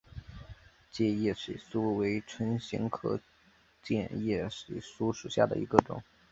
[0.89, 3.19] 箭叶水苏为唇形科
[3.83, 6.01] 箭叶水苏属下的一个种。